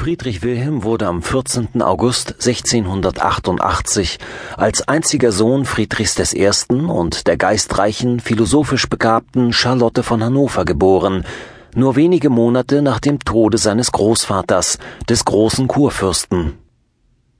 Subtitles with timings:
[0.00, 1.82] Friedrich Wilhelm wurde am 14.
[1.82, 4.18] August 1688
[4.56, 6.48] als einziger Sohn Friedrichs I.
[6.70, 11.26] und der geistreichen, philosophisch begabten Charlotte von Hannover geboren,
[11.74, 16.54] nur wenige Monate nach dem Tode seines Großvaters, des großen Kurfürsten.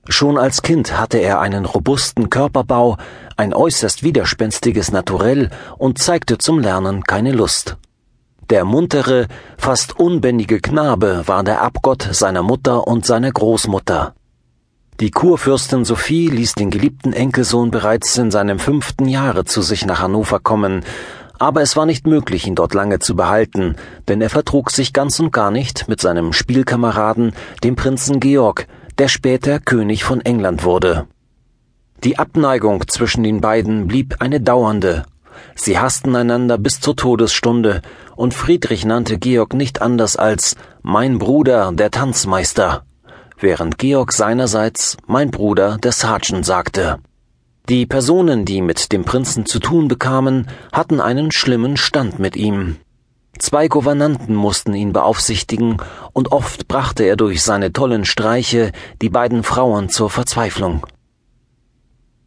[0.07, 2.97] Schon als Kind hatte er einen robusten Körperbau,
[3.37, 5.49] ein äußerst widerspenstiges Naturell
[5.79, 7.77] und zeigte zum Lernen keine Lust.
[8.51, 9.27] Der muntere,
[9.57, 14.13] fast unbändige Knabe war der Abgott seiner Mutter und seiner Großmutter.
[14.99, 20.01] Die Kurfürstin Sophie ließ den geliebten Enkelsohn bereits in seinem fünften Jahre zu sich nach
[20.01, 20.83] Hannover kommen,
[21.39, 23.77] aber es war nicht möglich, ihn dort lange zu behalten,
[24.09, 27.31] denn er vertrug sich ganz und gar nicht mit seinem Spielkameraden,
[27.63, 31.07] dem Prinzen Georg, der später König von England wurde.
[32.03, 35.05] Die Abneigung zwischen den beiden blieb eine dauernde
[35.55, 37.81] Sie hassten einander bis zur Todesstunde,
[38.15, 42.83] und Friedrich nannte Georg nicht anders als mein Bruder, der Tanzmeister,
[43.39, 46.99] während Georg seinerseits mein Bruder, der Sergeant sagte.
[47.69, 52.77] Die Personen, die mit dem Prinzen zu tun bekamen, hatten einen schlimmen Stand mit ihm.
[53.39, 55.77] Zwei Gouvernanten mussten ihn beaufsichtigen,
[56.13, 60.85] und oft brachte er durch seine tollen Streiche die beiden Frauen zur Verzweiflung.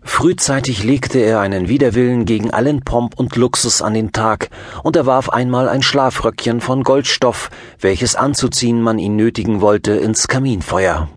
[0.06, 4.50] Frühzeitig legte er einen Widerwillen gegen allen Pomp und Luxus an den Tag,
[4.82, 10.28] und er warf einmal ein Schlafröckchen von Goldstoff, welches anzuziehen man ihn nötigen wollte, ins
[10.28, 11.08] Kaminfeuer.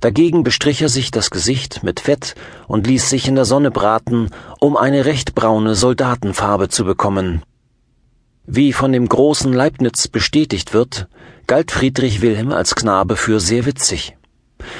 [0.00, 2.34] Dagegen bestrich er sich das Gesicht mit Fett
[2.66, 7.42] und ließ sich in der Sonne braten, um eine recht braune Soldatenfarbe zu bekommen.
[8.46, 11.08] Wie von dem großen Leibniz bestätigt wird,
[11.46, 14.16] galt Friedrich Wilhelm als Knabe für sehr witzig.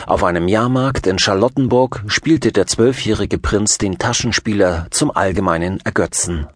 [0.07, 6.47] Auf einem Jahrmarkt in Charlottenburg spielte der zwölfjährige Prinz den Taschenspieler zum allgemeinen Ergötzen.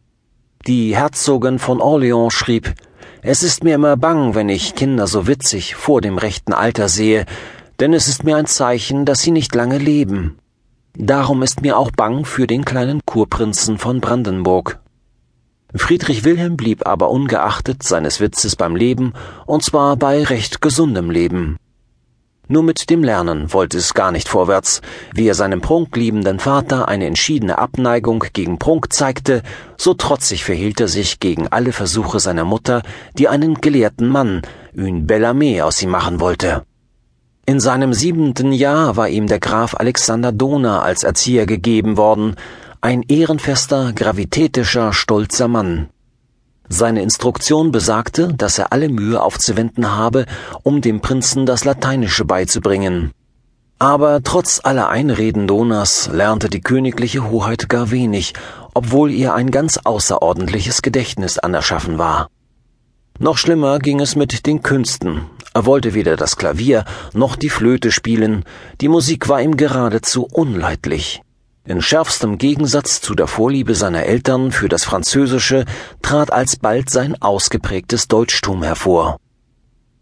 [0.66, 2.74] Die Herzogin von Orleans schrieb,
[3.22, 7.26] es ist mir immer bang, wenn ich Kinder so witzig vor dem rechten Alter sehe,
[7.80, 10.38] denn es ist mir ein Zeichen, dass sie nicht lange leben.
[10.96, 14.80] Darum ist mir auch bang für den kleinen Kurprinzen von Brandenburg.
[15.74, 19.12] Friedrich Wilhelm blieb aber ungeachtet seines Witzes beim Leben,
[19.46, 21.56] und zwar bei recht gesundem Leben.
[22.50, 24.80] Nur mit dem Lernen wollte es gar nicht vorwärts.
[25.12, 29.42] Wie er seinem prunkliebenden Vater eine entschiedene Abneigung gegen Prunk zeigte,
[29.76, 32.82] so trotzig verhielt er sich gegen alle Versuche seiner Mutter,
[33.18, 34.40] die einen gelehrten Mann,
[34.74, 36.64] une Bellarmé, aus ihm machen wollte.
[37.44, 42.36] In seinem siebenten Jahr war ihm der Graf Alexander Dohna als Erzieher gegeben worden,
[42.80, 45.88] ein ehrenfester, gravitätischer, stolzer Mann.
[46.68, 50.26] Seine Instruktion besagte, dass er alle Mühe aufzuwenden habe,
[50.62, 53.12] um dem Prinzen das Lateinische beizubringen.
[53.78, 58.34] Aber trotz aller Einreden Donas lernte die königliche Hoheit gar wenig,
[58.74, 62.28] obwohl ihr ein ganz außerordentliches Gedächtnis anerschaffen war.
[63.20, 65.22] Noch schlimmer ging es mit den Künsten.
[65.54, 66.84] Er wollte weder das Klavier
[67.14, 68.44] noch die Flöte spielen,
[68.80, 71.22] die Musik war ihm geradezu unleidlich.
[71.68, 75.66] In schärfstem Gegensatz zu der Vorliebe seiner Eltern für das Französische
[76.00, 79.18] trat alsbald sein ausgeprägtes Deutschtum hervor.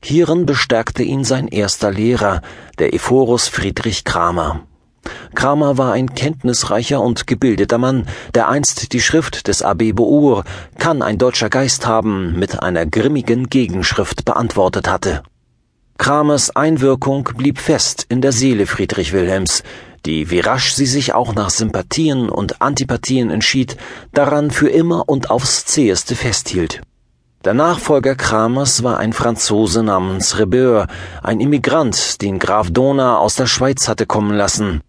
[0.01, 2.41] Hierin bestärkte ihn sein erster Lehrer,
[2.79, 4.61] der Ephorus Friedrich Kramer.
[5.35, 10.45] Kramer war ein kenntnisreicher und gebildeter Mann, der einst die Schrift des Abbé Beur
[10.79, 15.25] Kann ein deutscher Geist haben mit einer grimmigen Gegenschrift beantwortet hatte.
[15.99, 19.63] Kramers Einwirkung blieb fest in der Seele Friedrich Wilhelms,
[20.07, 23.77] die, wie rasch sie sich auch nach Sympathien und Antipathien entschied,
[24.13, 26.81] daran für immer und aufs zäheste festhielt.
[27.45, 30.87] Der Nachfolger Kramers war ein Franzose namens Rebeur,
[31.23, 34.81] ein Immigrant, den Graf Dohna aus der Schweiz hatte kommen lassen.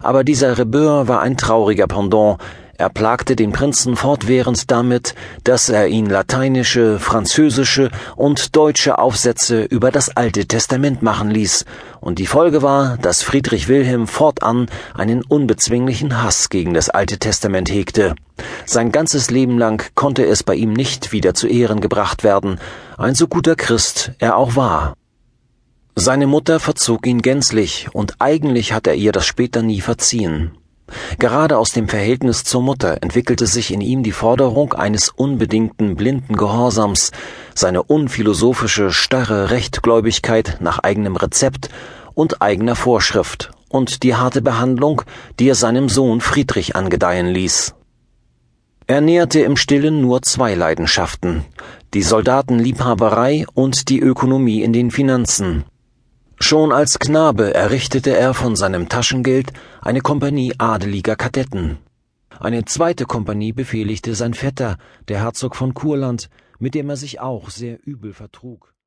[0.00, 2.38] Aber dieser Rebeur war ein trauriger Pendant,
[2.76, 5.14] er plagte den Prinzen fortwährend damit,
[5.44, 11.64] dass er ihn lateinische, französische und deutsche Aufsätze über das Alte Testament machen ließ,
[12.00, 17.70] und die Folge war, dass Friedrich Wilhelm fortan einen unbezwinglichen Hass gegen das Alte Testament
[17.70, 18.14] hegte.
[18.66, 22.58] Sein ganzes Leben lang konnte es bei ihm nicht wieder zu Ehren gebracht werden,
[22.98, 24.94] ein so guter Christ er auch war.
[25.96, 30.50] Seine Mutter verzog ihn gänzlich, und eigentlich hat er ihr das später nie verziehen.
[31.18, 36.36] Gerade aus dem Verhältnis zur Mutter entwickelte sich in ihm die Forderung eines unbedingten blinden
[36.36, 37.10] Gehorsams,
[37.54, 41.68] seine unphilosophische, starre Rechtgläubigkeit nach eigenem Rezept
[42.14, 45.02] und eigener Vorschrift und die harte Behandlung,
[45.38, 47.74] die er seinem Sohn Friedrich angedeihen ließ.
[48.86, 51.44] Er nährte im Stillen nur zwei Leidenschaften,
[51.94, 55.64] die Soldatenliebhaberei und die Ökonomie in den Finanzen,
[56.40, 61.78] Schon als Knabe errichtete er von seinem Taschengeld eine Kompanie adeliger Kadetten.
[62.38, 64.76] Eine zweite Kompanie befehligte sein Vetter,
[65.08, 66.28] der Herzog von Kurland,
[66.58, 68.73] mit dem er sich auch sehr übel vertrug